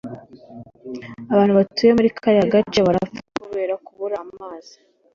[1.31, 4.75] Abantu batuye muri kariya gace barapfa kubera kubura amazi.